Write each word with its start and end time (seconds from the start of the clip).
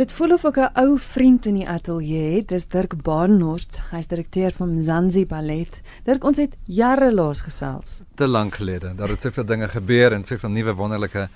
Dit 0.00 0.14
voel 0.16 0.32
of 0.32 0.44
ek 0.48 0.56
'n 0.56 0.70
ou 0.80 0.98
vriend 0.98 1.46
in 1.46 1.56
die 1.60 1.68
ateljee 1.68 2.36
het. 2.36 2.48
Dis 2.48 2.64
Dirk 2.66 3.02
Badenhorst. 3.02 3.82
Hy's 3.90 4.06
direkteur 4.06 4.50
van 4.50 4.74
Mzansi 4.74 5.26
Ballet. 5.26 5.82
Dirk, 6.04 6.24
ons 6.24 6.38
het 6.38 6.56
jare 6.64 7.12
laas 7.12 7.40
gesels. 7.40 8.00
Te 8.14 8.26
lank 8.26 8.54
gelede. 8.54 8.94
Daar 8.94 9.08
het 9.08 9.20
soveel 9.20 9.44
dinge 9.44 9.68
gebeur 9.68 10.12
en 10.12 10.24
soveel 10.24 10.50
nuwe 10.50 10.74
wonderlike 10.74 11.28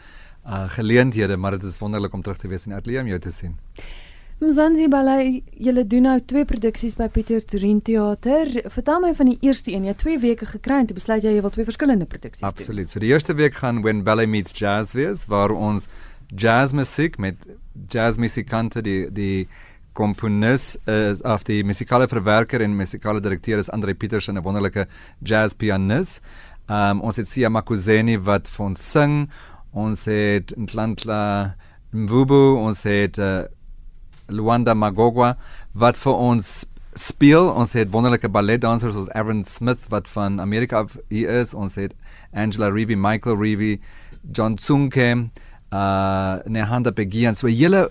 uh 0.46 0.64
geleenthede, 0.68 1.36
maar 1.36 1.50
dit 1.50 1.62
is 1.62 1.78
wonderlik 1.78 2.12
om 2.12 2.22
terug 2.22 2.38
te 2.38 2.48
wees 2.48 2.64
in 2.64 2.70
die 2.70 2.78
ateljee 2.78 3.00
om 3.00 3.06
jou 3.06 3.18
te 3.18 3.30
sien. 3.30 3.56
Mzansi 4.38 4.88
Ballet, 4.88 5.42
julle 5.50 5.86
doen 5.86 6.02
nou 6.02 6.20
twee 6.24 6.44
produksies 6.44 6.96
by 6.96 7.08
Pieter 7.08 7.44
Torin 7.44 7.82
Theater. 7.82 8.62
Vertel 8.64 9.00
my 9.00 9.14
van 9.14 9.26
die 9.26 9.38
eerste 9.40 9.72
een. 9.72 9.82
Jy 9.82 9.88
het 9.88 9.98
2 9.98 10.18
weke 10.18 10.46
gekry 10.46 10.78
en 10.78 10.86
toe 10.86 10.94
besluit 10.94 11.22
jy 11.22 11.34
jy 11.34 11.40
wil 11.40 11.50
twee 11.50 11.64
verskillende 11.64 12.04
produksies 12.06 12.40
doen. 12.40 12.58
Absoluut. 12.58 12.90
So 12.90 12.98
die 12.98 13.08
eerste 13.08 13.34
week 13.34 13.54
gaan 13.54 13.82
When 13.82 14.02
Ballet 14.02 14.28
Meets 14.28 14.58
Jazz 14.58 14.94
wees 14.94 15.26
waar 15.26 15.50
ons 15.50 15.88
jazzmusiek 16.26 17.18
met 17.18 17.36
jazzmusikante 17.90 18.82
die 18.82 19.10
die 19.10 19.48
komponis 19.94 20.74
is 20.90 21.22
af 21.22 21.44
die 21.46 21.62
musikale 21.64 22.08
verwerker 22.10 22.60
en 22.60 22.76
musikale 22.76 23.22
direkteur 23.22 23.58
is 23.58 23.70
Andre 23.70 23.94
Petersen 23.94 24.36
'n 24.36 24.42
wonderlike 24.42 24.86
jazzpianis. 25.22 26.20
Um 26.68 27.00
ons 27.00 27.16
het 27.16 27.28
Sia 27.28 27.48
Makuzeni 27.48 28.18
wat 28.18 28.48
vir 28.48 28.66
ons 28.66 28.90
sing. 28.92 29.30
Ons 29.72 30.04
het 30.04 30.54
Ntlantla 30.56 31.54
Mvubu, 31.92 32.56
ons 32.56 32.82
het 32.82 33.18
uh, 33.18 33.44
Luanda 34.28 34.74
Magogwa 34.74 35.36
wat 35.72 35.96
vir 35.96 36.12
ons 36.12 36.66
speel. 36.94 37.50
Ons 37.50 37.72
het 37.72 37.90
wonderlike 37.90 38.28
balletdansers 38.28 38.94
soos 38.94 39.10
Aaron 39.14 39.44
Smith 39.44 39.88
wat 39.88 40.08
van 40.08 40.40
Amerika 40.40 40.78
af 40.78 40.96
hier 41.08 41.28
is. 41.28 41.54
Ons 41.54 41.74
het 41.74 41.94
Angela 42.32 42.70
Reevy, 42.70 42.94
Michael 42.94 43.36
Reevy, 43.36 43.80
John 44.32 44.54
Tsunke 44.54 45.30
uh 45.72 46.38
Nehanda 46.46 46.90
Pegian 46.90 47.34
so 47.36 47.46
'n 47.46 47.54
hele 47.54 47.90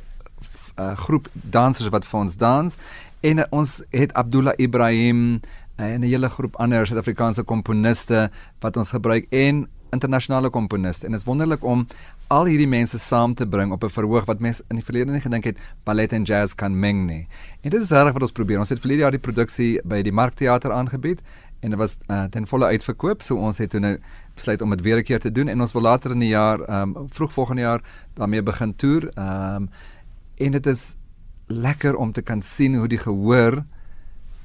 uh, 0.79 0.97
groep 0.97 1.27
dansers 1.33 1.89
wat 1.89 2.05
vir 2.05 2.19
ons 2.19 2.37
dans 2.37 2.77
en 3.21 3.37
uh, 3.37 3.45
ons 3.51 3.81
het 3.91 4.13
Abdullah 4.13 4.53
Ibrahim 4.57 5.41
uh, 5.79 5.85
en 5.85 6.01
'n 6.01 6.09
hele 6.09 6.29
groep 6.29 6.55
ander 6.55 6.87
Suid-Afrikaanse 6.87 7.43
komponiste 7.43 8.29
wat 8.59 8.77
ons 8.77 8.89
gebruik 8.89 9.27
en 9.29 9.67
internasionale 9.93 10.49
komponiste 10.49 11.05
en 11.05 11.11
dit 11.11 11.21
is 11.21 11.27
wonderlik 11.27 11.63
om 11.63 11.87
al 12.33 12.49
hierdie 12.49 12.69
mense 12.69 12.97
saam 12.99 13.35
te 13.37 13.45
bring 13.45 13.71
op 13.71 13.83
'n 13.83 13.89
verhoog 13.89 14.25
wat 14.25 14.39
mense 14.39 14.63
in 14.69 14.75
die 14.75 14.85
verlede 14.85 15.11
nie 15.11 15.21
gedink 15.21 15.43
het 15.43 15.57
ballet 15.83 16.13
en 16.13 16.23
jazz 16.23 16.55
kan 16.55 16.79
meng 16.79 17.05
nie. 17.05 17.27
En 17.61 17.69
dit 17.69 17.81
is 17.81 17.89
reg 17.89 18.13
wat 18.13 18.21
ons 18.21 18.31
probeer. 18.31 18.59
Ons 18.59 18.69
het 18.69 18.79
verlede 18.79 19.01
jaar 19.01 19.11
die 19.11 19.19
produksie 19.19 19.79
by 19.83 20.01
die 20.01 20.11
Markteater 20.11 20.71
aangebied 20.71 21.21
en 21.63 21.69
dit 21.71 21.79
was 21.79 21.97
uh, 22.07 22.23
ten 22.23 22.47
volle 22.47 22.65
uitverkoop. 22.75 23.23
So 23.23 23.39
ons 23.39 23.57
het 23.57 23.71
toe 23.71 23.79
nou 23.79 23.93
besluit 24.35 24.61
om 24.61 24.69
dit 24.75 24.81
weer 24.81 24.97
'n 24.99 25.03
keer 25.03 25.19
te 25.19 25.31
doen 25.31 25.47
en 25.47 25.61
ons 25.61 25.73
wil 25.73 25.81
later 25.81 26.11
in 26.11 26.19
die 26.19 26.33
jaar, 26.33 26.59
ehm 26.59 26.95
um, 26.97 27.07
vroeg 27.09 27.33
volgende 27.33 27.61
jaar 27.61 27.81
daarmee 28.13 28.43
begin 28.43 28.75
toer. 28.75 29.09
Ehm 29.13 29.55
um, 29.55 29.69
en 30.37 30.51
dit 30.51 30.67
is 30.67 30.95
lekker 31.47 31.95
om 31.95 32.11
te 32.11 32.21
kan 32.21 32.41
sien 32.41 32.75
hoe 32.75 32.87
die 32.87 32.97
gehoor 32.97 33.63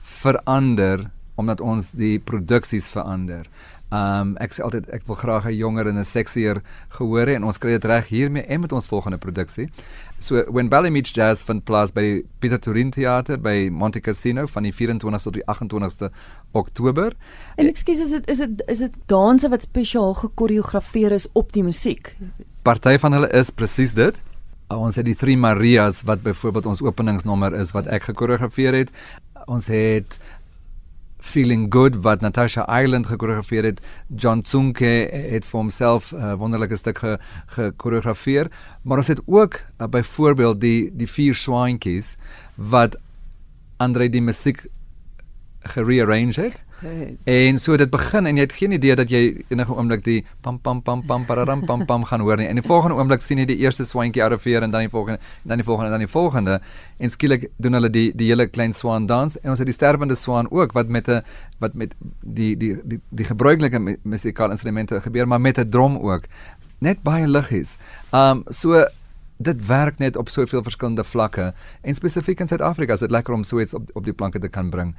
verander 0.02 1.10
omdat 1.34 1.60
ons 1.60 1.90
die 1.90 2.18
produksies 2.18 2.88
verander. 2.88 3.46
Um 3.88 4.34
ek 4.36 4.52
sê 4.52 4.60
altyd 4.60 4.90
ek 4.92 5.06
wil 5.08 5.16
graag 5.16 5.46
'n 5.48 5.56
jonger 5.56 5.88
en 5.88 5.98
'n 5.98 6.04
seksier 6.04 6.60
gehoor 6.98 7.26
hê 7.26 7.34
en 7.36 7.44
ons 7.44 7.58
kry 7.58 7.70
dit 7.70 7.84
reg 7.84 8.08
hiermee 8.08 8.44
en 8.44 8.60
met 8.60 8.72
ons 8.72 8.86
volgende 8.86 9.18
produksie. 9.18 9.70
So 10.18 10.44
when 10.50 10.68
Ballet 10.68 10.92
Meets 10.92 11.10
Jazz 11.12 11.42
vind 11.42 11.64
plaas 11.64 11.92
by 11.92 12.22
Pieter 12.38 12.58
Torin 12.58 12.90
Theater 12.90 13.38
by 13.38 13.68
Monte 13.72 14.00
Cassino 14.00 14.46
van 14.46 14.62
die 14.62 14.72
24ste 14.72 15.22
tot 15.22 15.32
die 15.32 15.44
28ste 15.46 16.10
Oktober. 16.52 17.14
En 17.56 17.66
ekskuus 17.66 18.00
is 18.00 18.10
dit 18.10 18.28
is 18.28 18.38
dit 18.38 18.62
is 18.68 18.78
dit 18.78 18.92
danse 19.06 19.48
wat 19.48 19.62
spesiaal 19.62 20.14
gekoreografeer 20.14 21.12
is 21.12 21.26
op 21.32 21.52
die 21.52 21.62
musiek. 21.62 22.16
Party 22.62 22.98
van 22.98 23.12
hulle 23.12 23.30
is 23.32 23.50
presies 23.50 23.94
dit. 23.94 24.22
Ons 24.68 24.96
het 24.96 25.06
die 25.08 25.16
Three 25.16 25.36
Marias 25.36 26.02
wat 26.04 26.22
byvoorbeeld 26.22 26.66
ons 26.66 26.82
openingsnommer 26.82 27.54
is 27.54 27.72
wat 27.72 27.86
ek 27.86 28.02
gekoreografeer 28.02 28.74
het. 28.74 28.90
Ons 29.46 29.70
het 29.72 30.18
Feeling 31.18 31.72
Good 31.72 31.96
wat 32.02 32.20
Natasha 32.20 32.80
Island 32.82 33.06
gekoreografeer 33.06 33.64
het. 33.64 33.80
John 34.16 34.40
Tsunke 34.40 35.08
het 35.10 35.44
vir 35.44 35.60
homself 35.60 36.12
'n 36.12 36.16
uh, 36.16 36.34
wonderlike 36.34 36.76
stuk 36.76 37.00
gekoreografeer, 37.46 38.44
ge 38.44 38.78
maar 38.82 38.96
ons 38.96 39.08
het 39.08 39.20
ook 39.26 39.54
uh, 39.54 39.86
byvoorbeeld 39.86 40.60
die 40.60 40.90
die 40.96 41.08
vier 41.08 41.34
swaantjies 41.34 42.16
wat 42.54 42.98
Andre 43.76 44.10
die 44.10 44.22
musiek 44.22 44.66
gerearrange 45.60 46.40
het. 46.40 46.64
En 47.24 47.58
so 47.58 47.76
dit 47.76 47.90
begin 47.90 48.26
en 48.26 48.36
jy 48.36 48.44
het 48.46 48.52
geen 48.52 48.72
idee 48.72 48.94
dat 48.98 49.10
jy 49.10 49.44
enige 49.48 49.74
oomblik 49.74 50.04
die 50.04 50.18
pam 50.40 50.60
pam 50.60 50.82
pam 50.82 51.02
pam 51.06 51.24
pararam 51.26 51.64
pam 51.66 51.84
pam 51.86 52.04
gaan 52.04 52.20
hoor 52.20 52.36
nie. 52.36 52.46
En 52.46 52.60
die 52.60 52.64
volgende 52.66 52.96
oomblik 52.98 53.22
sien 53.22 53.38
jy 53.42 53.46
die 53.50 53.58
eerste 53.64 53.86
swantjie 53.86 54.22
arriveer 54.24 54.62
en 54.62 54.70
dan 54.74 54.86
die 54.86 54.92
volgende 54.92 55.18
dan 55.42 55.58
die 55.58 55.66
volgende 55.66 55.90
dan 55.90 56.04
die 56.04 56.10
volgende 56.10 56.60
en 56.98 57.10
skielik 57.10 57.48
doen 57.56 57.78
hulle 57.78 57.90
die 57.90 58.12
die 58.14 58.30
hele 58.30 58.46
klein 58.46 58.72
swaan 58.72 59.06
dans 59.06 59.38
en 59.40 59.50
ons 59.50 59.58
het 59.58 59.68
die 59.68 59.76
sterwende 59.76 60.14
swaan 60.14 60.50
ook 60.50 60.72
wat 60.72 60.88
met 60.88 61.08
'n 61.08 61.22
wat 61.58 61.74
met 61.74 61.94
die 62.22 62.56
die 62.56 62.76
die 62.84 63.00
die 63.08 63.24
gebruikelike 63.24 63.98
musikale 64.02 64.50
instrumente 64.50 65.00
gebeur 65.00 65.28
maar 65.28 65.40
met 65.40 65.58
'n 65.58 65.70
drom 65.70 65.98
ook. 65.98 66.24
Net 66.78 67.02
baie 67.02 67.26
liggies. 67.26 67.78
Um 68.12 68.44
so 68.48 68.86
dit 69.38 69.66
werk 69.66 69.98
net 70.02 70.16
op 70.16 70.28
soveel 70.28 70.62
verskillende 70.66 71.04
vlakke 71.06 71.52
en 71.82 71.94
spesifiek 71.94 72.40
in 72.42 72.50
Suid-Afrika 72.50 72.96
is 72.98 73.04
dit 73.06 73.14
lekker 73.14 73.34
om 73.34 73.44
so 73.46 73.60
iets 73.62 73.74
op 73.74 73.90
op 73.94 74.04
die 74.04 74.14
planke 74.14 74.38
te 74.42 74.48
kan 74.48 74.70
bring. 74.70 74.94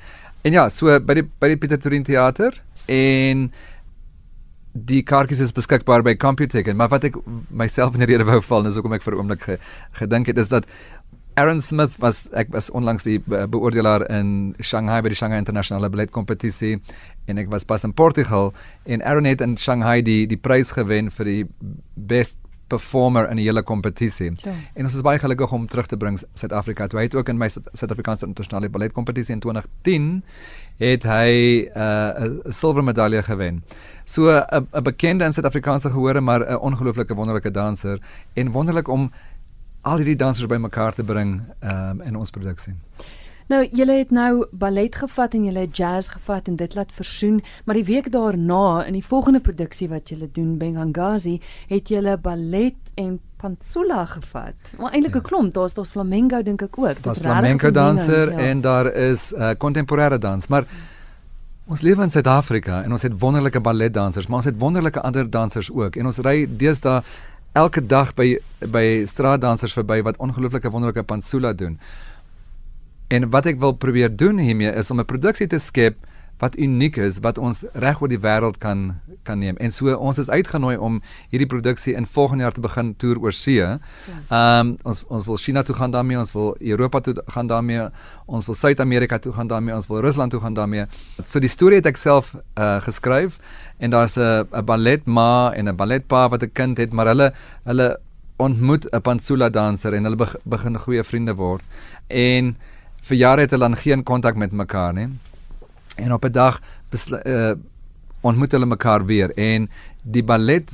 En 0.47 0.55
ja, 0.55 0.69
so 0.69 0.99
by 0.99 1.19
die 1.19 1.25
by 1.27 1.51
die 1.51 1.59
Pieter 1.59 1.79
Torin 1.79 2.07
teater 2.07 2.55
en 2.87 3.49
die 4.71 5.01
kaartjies 5.03 5.41
is 5.43 5.51
beskikbaar 5.55 6.03
by 6.05 6.15
Computicket, 6.15 6.77
maar 6.77 6.91
wat 6.93 7.09
ek 7.09 7.17
myself 7.49 7.97
in 7.97 8.05
die 8.05 8.11
rede 8.13 8.27
wou 8.27 8.39
val 8.45 8.69
is 8.69 8.77
hoekom 8.77 8.95
ek 8.95 9.03
vir 9.03 9.17
oomblik 9.17 9.43
ge, 9.43 9.57
gedink 9.99 10.29
het 10.31 10.39
is 10.39 10.53
dat 10.53 10.69
Aaron 11.39 11.61
Smith 11.61 11.95
was 12.03 12.27
ek 12.35 12.51
was 12.51 12.69
onlangs 12.75 13.05
die 13.07 13.19
beoordelaar 13.23 14.03
in 14.11 14.55
Shanghai 14.63 14.99
by 15.03 15.11
die 15.11 15.19
Shanghai 15.19 15.39
Internasionale 15.39 15.89
Ballet 15.91 16.11
Kompetisie 16.15 16.79
en 17.31 17.39
ek 17.39 17.51
was 17.51 17.67
pas 17.67 17.85
in 17.87 17.93
Portugal 17.95 18.53
en 18.85 19.03
Aaron 19.03 19.27
het 19.29 19.43
in 19.45 19.55
Shanghai 19.57 20.01
die 20.03 20.25
die 20.27 20.39
prys 20.39 20.73
gewen 20.75 21.11
vir 21.15 21.31
die 21.31 21.43
best 21.95 22.39
performer 22.69 23.27
in 23.29 23.39
die 23.41 23.45
hele 23.47 23.63
kompetisie. 23.65 24.31
Ja. 24.45 24.53
En 24.73 24.87
ons 24.87 24.95
is 24.95 25.05
baie 25.05 25.19
gelukkig 25.19 25.51
om 25.55 25.67
terug 25.67 25.89
te 25.89 25.97
bring 25.99 26.19
Suid-Afrika. 26.33 26.87
Hy 26.93 27.07
het 27.07 27.17
ook 27.17 27.29
in 27.29 27.39
my 27.39 27.49
Suid-Afrikaanse 27.49 28.27
internasionale 28.29 28.69
ballet 28.69 28.95
kompetisie 28.95 29.35
in 29.35 29.43
2010 29.43 30.09
het 30.79 31.03
hy 31.03 31.31
uh, 31.67 31.75
'n 31.75 32.39
uh, 32.45 32.53
silwer 32.55 32.83
medalje 32.83 33.23
gewen. 33.23 33.63
So 34.05 34.31
'n 34.31 34.83
bekende 34.83 35.25
in 35.25 35.33
Suid-Afrikaanse 35.33 35.89
gehore, 35.89 36.21
maar 36.21 36.39
'n 36.39 36.55
ongelooflike 36.55 37.15
wonderlike 37.15 37.51
danser 37.51 37.99
en 38.33 38.51
wonderlik 38.51 38.87
om 38.87 39.11
al 39.81 39.97
hierdie 39.97 40.15
dansers 40.15 40.47
bymekaar 40.47 40.93
te 40.93 41.03
bring 41.03 41.41
um, 41.63 42.01
in 42.01 42.15
ons 42.15 42.29
produksie. 42.29 42.75
Nou, 43.49 43.63
julle 43.73 43.95
het 43.97 44.11
nou 44.13 44.45
ballet 44.51 44.93
gevat 44.95 45.33
en 45.33 45.47
julle 45.47 45.63
het 45.65 45.77
jazz 45.77 46.11
gevat 46.13 46.47
en 46.51 46.55
dit 46.59 46.75
laat 46.77 46.91
versoen, 46.93 47.39
maar 47.65 47.79
die 47.79 47.87
week 47.87 48.11
daarna 48.13 48.83
in 48.85 48.93
die 48.93 49.05
volgende 49.05 49.39
produksie 49.41 49.87
wat 49.89 50.11
julle 50.13 50.29
doen, 50.31 50.57
Bengangazi, 50.57 51.39
het 51.67 51.89
julle 51.89 52.13
ballet 52.21 52.91
en 52.93 53.17
pantsula 53.41 54.03
gevat. 54.05 54.75
Maar 54.77 54.91
eintlik 54.91 55.15
'n 55.15 55.17
ja. 55.17 55.27
klomp, 55.29 55.53
daar's 55.53 55.73
daar's 55.73 55.91
flamenco 55.91 56.43
dink 56.43 56.61
ek 56.61 56.77
ook. 56.77 57.03
Dis 57.03 57.17
flamenco 57.17 57.71
danser 57.71 58.31
ja. 58.31 58.37
en 58.37 58.61
daar 58.61 58.93
is 58.93 59.33
uh, 59.33 59.51
kontemporêre 59.57 60.17
dans, 60.19 60.47
maar 60.47 60.65
Ons 61.69 61.81
lewe 61.81 62.01
in 62.01 62.09
Suid-Afrika 62.09 62.83
en 62.83 62.91
ons 62.91 63.01
het 63.01 63.19
wonderlike 63.19 63.59
balletdansers, 63.61 64.27
maar 64.27 64.35
ons 64.35 64.45
het 64.45 64.57
wonderlike 64.57 65.01
ander 65.01 65.29
dansers 65.29 65.71
ook. 65.71 65.95
En 65.95 66.05
ons 66.05 66.17
ry 66.17 66.47
deesdae 66.57 67.03
elke 67.51 67.85
dag 67.85 68.13
by 68.17 68.39
by 68.71 69.05
straatdansers 69.05 69.73
verby 69.73 70.01
wat 70.01 70.17
ongelooflike 70.17 70.69
wonderlike 70.69 71.03
pantsula 71.03 71.53
doen. 71.53 71.79
En 73.09 73.29
wat 73.33 73.45
ek 73.49 73.59
wil 73.59 73.73
probeer 73.73 74.11
doen 74.15 74.37
hiermee 74.37 74.71
is 74.71 74.91
om 74.91 74.99
'n 74.99 75.05
produksie 75.05 75.47
te 75.47 75.59
skep 75.59 75.97
wat 76.39 76.55
uniek 76.57 76.97
is 76.97 77.19
wat 77.23 77.37
ons 77.37 77.65
reg 77.73 77.99
oor 78.01 78.11
die 78.11 78.19
wêreld 78.19 78.59
kan 78.63 78.93
kan 79.27 79.39
neem. 79.39 79.57
En 79.59 79.71
so 79.75 79.91
ons 79.93 80.17
is 80.21 80.29
uitgenooi 80.29 80.77
om 80.77 81.01
hierdie 81.29 81.47
produksie 81.49 81.93
in 81.95 82.05
volgende 82.07 82.43
jaar 82.43 82.55
te 82.55 82.63
begin 82.63 82.93
toer 83.01 83.19
oor 83.19 83.35
see. 83.35 83.59
Ja. 83.59 83.79
Ehm 84.29 84.67
um, 84.67 84.75
ons 84.83 85.03
ons 85.07 85.25
wil 85.25 85.37
China 85.37 85.63
toe 85.63 85.75
gaan 85.75 85.91
daarmee, 85.91 86.17
ons 86.17 86.31
wil 86.33 86.55
Europa 86.59 86.99
toe 86.99 87.15
gaan 87.27 87.47
daarmee, 87.47 87.89
ons 88.25 88.45
wil 88.45 88.55
Suid-Amerika 88.55 89.19
toe 89.19 89.33
gaan 89.33 89.47
daarmee, 89.47 89.75
ons 89.75 89.87
wil 89.87 90.01
Rusland 90.01 90.31
toe 90.31 90.39
gaan 90.39 90.53
daarmee. 90.53 90.85
So 91.25 91.39
die 91.39 91.51
storie 91.51 91.81
het 91.81 91.85
ek 91.85 91.97
self 91.97 92.33
uh, 92.35 92.79
geskryf 92.81 93.39
en 93.77 93.91
daar's 93.91 94.17
'n 94.17 94.47
'n 94.53 94.65
balletma 94.65 95.51
en 95.55 95.67
'n 95.67 95.75
balletpa 95.75 96.29
wat 96.29 96.43
'n 96.43 96.51
kind 96.53 96.77
het, 96.77 96.91
maar 96.91 97.07
hulle 97.07 97.33
hulle 97.63 97.99
ontmoet 98.37 98.87
'n 98.93 99.01
pantsula 99.01 99.49
danser 99.49 99.93
en 99.93 100.03
hulle 100.03 100.27
begin 100.45 100.77
goeie 100.77 101.03
vriende 101.03 101.35
word. 101.35 101.63
En 102.07 102.55
vir 103.01 103.17
jare 103.17 103.41
het 103.41 103.51
hulle 103.51 103.69
dan 103.69 103.77
geen 103.77 104.03
kontak 104.03 104.35
met 104.35 104.51
mekaar 104.51 104.93
nie. 104.93 105.09
En 105.95 106.13
op 106.13 106.25
'n 106.25 106.31
dag 106.31 106.61
uh, 107.25 107.53
ontmoet 108.21 108.51
hulle 108.51 108.65
mekaar 108.65 109.05
weer 109.05 109.31
en 109.37 109.69
die 110.03 110.23
ballet 110.23 110.71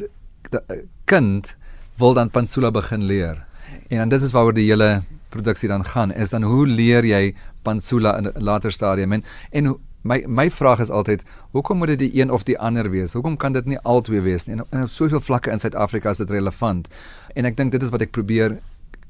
die, 0.50 0.60
uh, 0.70 0.84
kind 1.06 1.56
wil 1.98 2.14
dan 2.14 2.30
pantsula 2.30 2.72
begin 2.72 3.04
leer. 3.04 3.46
En 3.88 3.98
dan 3.98 4.10
dit 4.10 4.22
is 4.22 4.32
waaroor 4.32 4.54
die 4.54 4.70
hele 4.70 5.04
produksie 5.30 5.70
dan 5.70 5.86
gaan 5.86 6.12
is 6.12 6.30
dan 6.30 6.44
hoe 6.44 6.68
leer 6.68 7.06
jy 7.06 7.36
pantsula 7.62 8.18
in 8.18 8.28
'n 8.28 8.44
later 8.44 8.72
stadium 8.72 9.12
en 9.12 9.24
en 9.52 9.76
my 10.02 10.24
my 10.28 10.50
vraag 10.52 10.80
is 10.80 10.90
altyd 10.90 11.24
hoekom 11.52 11.78
moet 11.78 11.88
dit 11.88 12.00
die 12.00 12.22
een 12.22 12.32
of 12.32 12.44
die 12.44 12.60
ander 12.60 12.90
wees? 12.90 13.14
Hoekom 13.14 13.38
kan 13.38 13.54
dit 13.54 13.66
nie 13.66 13.80
albei 13.80 14.22
wees 14.22 14.46
nie? 14.46 14.56
En 14.56 14.84
op 14.84 14.90
soveel 14.90 15.20
vlakke 15.20 15.52
in 15.52 15.60
Suid-Afrika 15.60 16.10
is 16.10 16.18
dit 16.18 16.30
relevant. 16.30 16.88
En 17.34 17.46
ek 17.46 17.58
dink 17.58 17.72
dit 17.72 17.84
is 17.84 17.90
wat 17.90 18.02
ek 18.02 18.12
probeer 18.12 18.60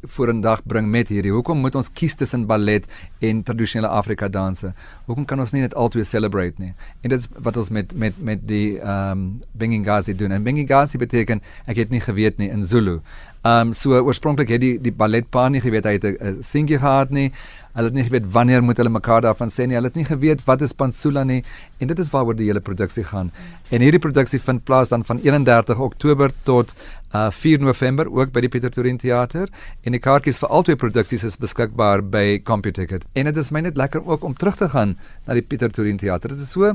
vorendag 0.07 0.63
bring 0.63 0.87
met 0.91 1.09
hierdie? 1.13 1.31
Hoekom 1.33 1.61
moet 1.63 1.75
ons 1.75 1.89
kies 1.91 2.15
tussen 2.15 2.45
ballet 2.49 2.87
en 3.19 3.43
tradisionele 3.43 3.91
Afrika 3.91 4.27
danse? 4.27 4.73
Hoekom 5.05 5.25
kan 5.25 5.39
ons 5.39 5.53
nie 5.55 5.61
net 5.61 5.75
albei 5.75 6.03
celebrate 6.03 6.61
nie? 6.61 6.73
En 7.01 7.13
dit 7.13 7.19
is 7.19 7.29
wat 7.45 7.57
ons 7.57 7.69
met 7.69 7.93
met 7.93 8.17
met 8.17 8.47
die 8.47 8.79
ehm 8.79 9.11
um, 9.11 9.25
Bengingazi 9.51 10.15
doen. 10.15 10.31
En 10.31 10.43
Bengingazi 10.43 10.97
beteken 10.97 11.41
ek 11.65 11.83
het 11.83 11.89
nie 11.89 12.01
geweet 12.01 12.37
nie 12.37 12.49
in 12.49 12.63
Zulu. 12.63 12.99
Ehm 13.45 13.67
um, 13.67 13.73
so 13.77 13.93
oorspronklik 13.93 14.49
het 14.49 14.61
die 14.63 14.77
die 14.81 14.91
balletpaar 14.91 15.51
nie 15.53 15.59
geweet 15.61 15.85
hy 15.85 15.91
het 15.99 16.05
'n 16.05 16.41
seentjie 16.41 16.79
gehad 16.81 17.11
nie. 17.11 17.31
Hulle 17.75 17.91
het 17.91 17.93
nie 17.93 18.03
geweet 18.03 18.31
wanneer 18.33 18.63
moet 18.63 18.77
hulle 18.77 18.89
mekaar 18.89 19.21
daarvan 19.21 19.51
sê 19.53 19.67
nie. 19.67 19.75
Hulle 19.75 19.87
het 19.87 19.95
nie 19.95 20.05
geweet 20.05 20.41
wat 20.45 20.61
is 20.61 20.73
Pansula 20.73 21.23
nie. 21.23 21.43
En 21.77 21.87
dit 21.87 21.99
is 21.99 22.09
waaroor 22.09 22.35
die 22.35 22.47
hele 22.47 22.59
produksie 22.59 23.03
gaan. 23.03 23.31
En 23.69 23.81
hierdie 23.81 23.99
produksie 23.99 24.39
vind 24.41 24.63
plaas 24.63 24.89
dan 24.89 25.05
van 25.05 25.19
31 25.19 25.79
Oktober 25.79 26.31
tot 26.43 26.73
uh 27.13 27.29
4 27.29 27.59
November 27.59 28.11
ook 28.11 28.31
by 28.31 28.39
die 28.39 28.49
Pieter 28.49 28.71
Torin 28.71 28.97
Theater. 28.97 29.47
En 29.83 29.91
die 29.91 30.01
kaartjies 30.01 30.39
vir 30.39 30.49
albei 30.49 30.75
produksies 30.75 31.23
is 31.23 31.37
beskikbaar 31.37 32.01
by 32.01 32.41
CompuTicket. 32.43 33.05
En 33.13 33.25
dit 33.25 33.37
is 33.37 33.51
my 33.51 33.59
net 33.59 33.77
lekker 33.77 34.05
ook 34.05 34.23
om 34.23 34.33
terug 34.33 34.55
te 34.55 34.69
gaan 34.69 34.97
na 35.27 35.33
die 35.33 35.41
Pieter 35.41 35.71
Torin 35.71 35.97
Theater. 35.97 36.29
Dit 36.29 36.39
is 36.39 36.49
so 36.49 36.73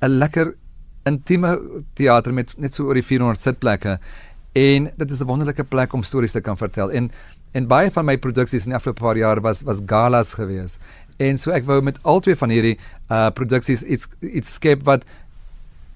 'n 0.00 0.08
lekker 0.08 0.54
intieme 1.04 1.58
teater 1.94 2.34
met 2.34 2.54
net 2.58 2.74
so 2.74 2.84
oor 2.84 2.94
die 2.94 3.02
400 3.02 3.40
sitplekke 3.40 3.98
en 4.56 4.90
dit 4.96 5.10
is 5.10 5.20
'n 5.20 5.28
wonderlike 5.28 5.64
plek 5.64 5.92
om 5.92 6.02
stories 6.02 6.32
te 6.32 6.40
kan 6.40 6.56
vertel. 6.56 6.90
En 6.90 7.10
en 7.52 7.66
baie 7.66 7.90
van 7.90 8.04
my 8.04 8.16
produksies 8.18 8.64
in 8.64 8.70
die 8.70 8.76
afgelope 8.76 9.00
paar 9.00 9.16
jaar 9.16 9.40
was 9.40 9.62
was 9.62 9.80
galas 9.86 10.34
gewees. 10.34 10.78
En 11.16 11.38
so 11.38 11.50
ek 11.50 11.64
wou 11.64 11.80
met 11.82 11.98
al 12.02 12.20
twee 12.20 12.36
van 12.36 12.50
hierdie 12.50 12.78
uh 13.10 13.30
produksies 13.30 13.82
iets 13.82 14.06
iets 14.20 14.54
skep 14.54 14.82
wat 14.84 15.04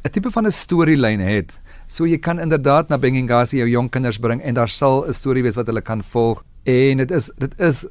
'n 0.05 0.11
tipe 0.11 0.31
van 0.31 0.47
'n 0.47 0.51
storielyn 0.51 1.21
het. 1.21 1.61
So 1.87 2.07
jy 2.07 2.19
kan 2.19 2.39
inderdaad 2.39 2.89
na 2.89 2.99
Bengingasi 2.99 3.57
jou 3.57 3.69
jong 3.69 3.91
kinders 3.91 4.19
bring 4.19 4.43
en 4.43 4.55
daar 4.55 4.69
sal 4.69 5.05
'n 5.07 5.13
storie 5.13 5.43
wees 5.43 5.57
wat 5.57 5.67
hulle 5.67 5.83
kan 5.83 6.03
volg. 6.03 6.45
En 6.65 6.97
dit 6.97 7.11
is 7.11 7.31
dit 7.39 7.59
is 7.59 7.87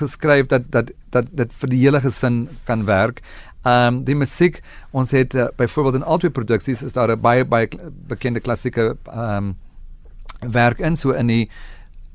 geskryf 0.00 0.46
dat 0.46 0.62
dat 0.70 0.90
dat 1.10 1.26
dit 1.30 1.54
vir 1.54 1.68
die 1.68 1.78
hele 1.78 2.00
gesin 2.00 2.48
kan 2.64 2.84
werk. 2.84 3.20
Um, 3.64 4.04
die 4.04 4.14
musiek 4.14 4.60
ons 4.90 5.10
het 5.10 5.34
uh, 5.34 5.48
byvoorbeeld 5.56 5.94
in 5.94 6.04
albei 6.04 6.30
produksies 6.30 6.82
is 6.82 6.92
daar 6.92 7.10
'n 7.10 7.20
baie 7.20 7.44
baie 7.44 7.68
bekende 8.08 8.40
klassieke 8.40 8.96
um, 9.14 9.56
werk 10.40 10.78
in. 10.78 10.96
So 10.96 11.10
in 11.10 11.26
die 11.26 11.48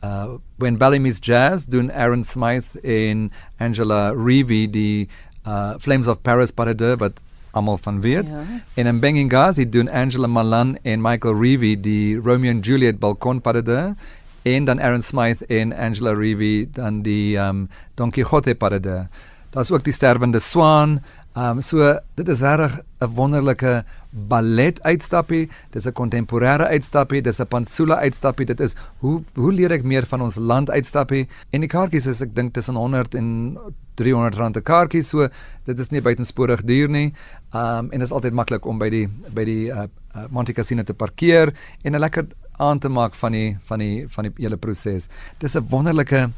uh 0.04 0.38
when 0.58 0.78
Ballet 0.78 1.00
meets 1.00 1.20
Jazz 1.20 1.66
doen 1.66 1.92
Aaron 1.92 2.24
Smythe 2.24 2.80
en 2.84 3.32
Angela 3.60 4.12
Reevy 4.12 4.68
die 4.68 5.08
uh 5.46 5.80
Flames 5.80 6.08
of 6.08 6.22
Paris 6.22 6.52
Paradeur 6.52 6.98
wat 6.98 7.22
almal 7.52 7.78
van 7.78 8.02
weet. 8.02 8.28
Ja. 8.28 8.44
en 8.74 8.86
in 8.86 9.00
Bengingazi 9.00 9.70
doen 9.70 9.90
Angela 9.90 10.28
Malan 10.28 10.78
en 10.82 11.02
Michael 11.02 11.40
Reevy 11.40 11.80
die 11.80 12.18
Romeo 12.18 12.52
and 12.52 12.66
Juliet 12.66 13.00
balkon 13.00 13.42
Paradeur 13.42 13.96
en 14.42 14.66
dan 14.66 14.80
Aaron 14.80 15.02
Smythe 15.02 15.46
en 15.46 15.74
Angela 15.74 16.14
Reevy 16.14 16.68
dan 16.72 17.02
die 17.02 17.38
um 17.38 17.70
Don 17.96 18.12
Quixote 18.12 18.56
Paradeur 18.56 19.08
daar's 19.54 19.72
ook 19.72 19.84
die 19.84 19.94
sterwende 19.94 20.40
swaan 20.40 21.04
Um 21.36 21.62
so 21.66 21.82
dit 22.14 22.28
is 22.30 22.42
regtig 22.42 22.84
'n 23.02 23.10
wonderlike 23.16 23.84
ballet 24.12 24.82
uitstappie, 24.84 25.50
dis 25.72 25.86
'n 25.88 25.94
kontemporêre 25.94 26.68
uitstappie, 26.70 27.22
dis 27.22 27.40
'n 27.40 27.48
pansula 27.48 27.96
uitstappie. 27.96 28.46
Dit 28.46 28.60
is 28.60 28.76
hoe 29.00 29.24
hoe 29.34 29.52
leer 29.52 29.72
ek 29.72 29.84
meer 29.84 30.06
van 30.06 30.22
ons 30.22 30.36
land 30.36 30.70
uitstappie? 30.70 31.28
En 31.50 31.62
die 31.62 31.70
kaartjies 31.70 32.06
is 32.06 32.22
ek 32.22 32.36
dink 32.36 32.54
tussen 32.54 32.76
100 32.76 33.16
en 33.16 33.58
300 33.96 34.36
rand 34.36 34.58
'n 34.58 34.62
kaartjie, 34.62 35.02
so 35.02 35.28
dit 35.66 35.80
is 35.80 35.90
nie 35.90 36.02
buitensporig 36.02 36.64
duur 36.64 36.90
nie. 36.90 37.14
Um 37.52 37.90
en 37.92 38.00
dit 38.00 38.02
is 38.02 38.12
altyd 38.12 38.34
maklik 38.34 38.66
om 38.66 38.78
by 38.78 38.90
die 38.90 39.08
by 39.34 39.44
die 39.46 39.72
uh, 39.72 39.88
uh, 40.16 40.26
Monte 40.30 40.54
Cassino 40.54 40.84
te 40.84 40.94
parkeer 40.94 41.54
en 41.82 41.96
'n 41.96 42.00
lekker 42.00 42.28
aan 42.58 42.80
te 42.80 42.90
maak 42.90 43.16
van 43.16 43.32
die 43.32 43.58
van 43.64 43.80
die 43.80 44.06
van 44.08 44.24
die 44.24 44.34
hele 44.38 44.58
proses. 44.58 45.10
Dis 45.40 45.56
'n 45.56 45.66
wonderlike 45.70 46.30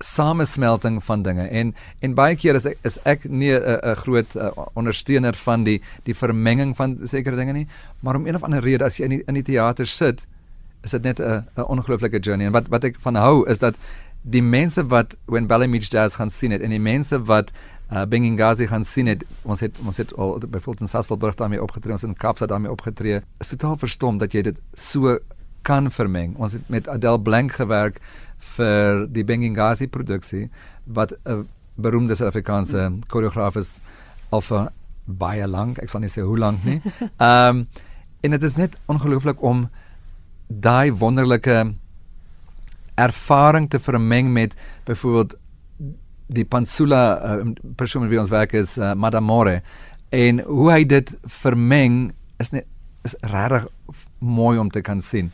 samesmelting 0.00 1.04
van 1.04 1.22
dinge. 1.22 1.46
En 1.48 1.74
en 2.00 2.14
baie 2.14 2.36
keer 2.36 2.54
is 2.54 2.64
ek 2.64 2.78
is 2.82 2.98
ek 3.04 3.28
nie 3.28 3.52
'n 3.52 3.94
groot 4.02 4.36
uh, 4.36 4.50
ondersteuner 4.74 5.34
van 5.34 5.64
die 5.64 5.80
die 6.04 6.14
vermenging 6.14 6.76
van 6.76 6.98
sekere 7.04 7.36
dinge 7.36 7.52
nie. 7.52 7.66
Maar 8.00 8.16
om 8.16 8.26
een 8.26 8.34
of 8.34 8.42
ander 8.42 8.62
rede 8.62 8.84
as 8.84 8.96
jy 8.96 9.04
in 9.04 9.10
die, 9.10 9.22
in 9.26 9.34
die 9.34 9.42
teater 9.42 9.86
sit 9.86 10.26
is 10.82 10.90
dit 10.90 11.02
net 11.02 11.20
'n 11.20 11.44
'n 11.56 11.62
ongelooflike 11.62 12.18
journey. 12.18 12.46
En 12.46 12.52
wat 12.52 12.68
wat 12.68 12.84
ek 12.84 12.96
van 13.00 13.14
hou 13.14 13.48
is 13.48 13.58
dat 13.58 13.76
die 14.22 14.42
mense 14.42 14.86
wat 14.86 15.16
when 15.26 15.46
Ballet 15.46 15.68
Meets 15.68 15.88
Jazz 15.88 16.16
gaan 16.16 16.30
sien 16.30 16.50
het 16.50 16.60
en 16.60 16.70
die 16.70 16.80
mense 16.80 17.16
wat 17.24 17.52
uh, 17.92 18.04
Bengingazi 18.04 18.66
gaan 18.66 18.84
sien 18.84 19.06
het 19.06 19.24
ons 19.42 19.60
het 19.60 19.76
ons 19.84 19.96
het 19.96 20.12
al 20.14 20.38
byvoorbeeld 20.38 20.80
in 20.80 20.88
Sasselburg 20.88 21.34
daarmee 21.34 21.62
opgetree 21.62 21.92
ons 21.92 22.04
in 22.04 22.14
Kaapstad 22.14 22.48
daarmee 22.48 22.70
opgetree 22.70 23.22
is 23.38 23.48
totaal 23.48 23.76
verstom 23.76 24.18
dat 24.18 24.32
jy 24.32 24.42
dit 24.42 24.60
so 24.74 25.18
kan 25.70 25.90
vermeng 25.94 26.34
ons 26.36 26.58
het 26.58 26.66
met 26.72 26.88
Adele 26.90 27.20
Blank 27.22 27.54
gewerk 27.60 28.00
vir 28.56 29.06
die 29.14 29.24
Bengingazi 29.24 29.86
produksie 29.86 30.48
wat 30.84 31.14
'n 31.24 31.46
beroemde 31.80 32.14
Suid-Afrikaanse 32.14 32.90
koreograaf 33.08 33.56
is 33.56 33.78
al 34.30 34.40
vir 34.40 34.70
baie 35.06 35.46
lank, 35.46 35.78
ek 35.82 35.90
sal 35.90 36.00
nie 36.00 36.12
sê 36.12 36.22
hoe 36.22 36.38
lank 36.38 36.64
nie. 36.64 36.80
Ehm 37.18 37.62
um, 37.62 37.66
en 38.22 38.30
dit 38.30 38.42
is 38.42 38.56
net 38.56 38.74
ongelooflik 38.86 39.42
om 39.42 39.68
daai 40.46 40.92
wonderlike 40.92 41.74
ervaring 42.94 43.70
te 43.70 43.78
vermeng 43.78 44.28
met 44.32 44.56
byvoorbeeld 44.84 45.38
die 46.26 46.44
Pansula 46.44 47.00
uh, 47.16 47.46
persoon 47.76 48.08
wie 48.08 48.20
ons 48.20 48.28
werk 48.30 48.52
is 48.52 48.76
uh, 48.78 48.92
Madame 48.92 49.26
More 49.26 49.62
en 50.10 50.42
hoe 50.44 50.68
hy 50.70 50.84
dit 50.84 51.14
vermeng 51.24 52.12
is 52.42 52.52
net 52.52 52.66
is 53.08 53.16
regtig 53.32 53.70
mooi 54.18 54.58
om 54.58 54.70
te 54.70 54.80
kan 54.80 55.00
sien. 55.00 55.30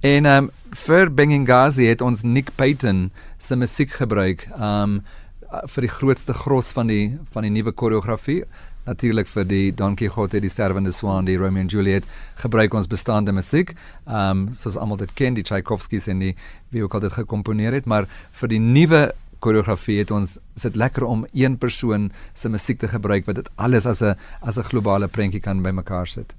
En 0.00 0.26
ehm 0.26 0.44
um, 0.44 0.50
vir 0.86 1.10
Bengingazi 1.10 1.88
het 1.88 2.00
ons 2.00 2.22
Nick 2.22 2.50
Payton 2.54 3.10
se 3.38 3.56
musiek 3.56 3.90
gebruik 3.90 4.46
um 4.54 5.00
vir 5.48 5.86
die 5.86 5.90
grootste 5.90 6.32
gros 6.36 6.72
van 6.76 6.86
die 6.86 7.18
van 7.32 7.42
die 7.42 7.50
nuwe 7.50 7.72
koreografie 7.72 8.42
natuurlik 8.88 9.28
vir 9.32 9.46
die 9.48 9.72
Don 9.74 9.96
Quixote 9.96 10.40
die 10.44 10.50
sterwende 10.52 10.92
swaan 10.92 11.28
die 11.28 11.36
Romeo 11.40 11.64
and 11.64 11.72
Juliet 11.72 12.08
gebruik 12.42 12.74
ons 12.74 12.88
bestaande 12.88 13.32
musiek. 13.32 13.74
Um 14.06 14.48
soos 14.54 14.76
almal 14.76 15.00
dit 15.02 15.14
ken 15.18 15.36
die 15.36 15.44
Tchaikovskis 15.44 16.08
en 16.12 16.24
die 16.24 16.34
wie 16.74 16.84
ook 16.84 16.94
al 16.94 17.06
dit 17.06 17.16
gekomponeer 17.20 17.76
het. 17.76 17.86
Maar 17.86 18.08
vir 18.40 18.54
die 18.54 18.60
nuwe 18.62 19.08
koreografie 19.44 20.00
het 20.00 20.10
ons 20.10 20.38
sit 20.58 20.76
lekker 20.76 21.06
om 21.06 21.26
een 21.32 21.58
persoon 21.58 22.10
se 22.34 22.48
musiek 22.48 22.78
te 22.78 22.90
gebruik 22.90 23.26
wat 23.26 23.42
dit 23.42 23.50
alles 23.56 23.86
as 23.86 24.02
'n 24.02 24.16
as 24.40 24.58
'n 24.58 24.68
globale 24.70 25.08
prentjie 25.08 25.40
kan 25.40 25.62
bymekaar 25.62 26.06
sit 26.06 26.34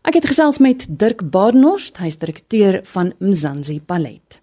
Ek 0.00 0.16
het 0.16 0.26
gesels 0.30 0.58
met 0.64 0.86
Dirk 0.88 1.26
Badenhorst, 1.30 1.98
hy's 2.00 2.16
direkteur 2.16 2.78
van 2.88 3.12
Mzansi 3.20 3.82
Ballet. 3.84 4.40